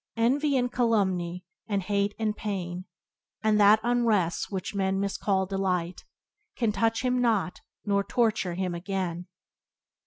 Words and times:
"Envy 0.17 0.57
and 0.57 0.71
calumny, 0.71 1.45
and 1.67 1.83
hate 1.83 2.15
and 2.17 2.35
pain, 2.35 2.85
And 3.43 3.59
that 3.59 3.79
unrest 3.83 4.51
which 4.51 4.73
men 4.73 4.99
miscall 4.99 5.45
delight, 5.45 6.05
Can 6.55 6.71
touch 6.71 7.03
him 7.03 7.21
not, 7.21 7.61
nor 7.85 8.03
torture 8.03 8.55
him 8.55 8.73
again." 8.73 9.27